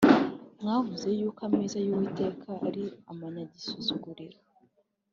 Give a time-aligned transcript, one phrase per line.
[0.61, 4.37] Mwavuze yuko ameza y’Uwiteka ari amanyagisuzuguriro.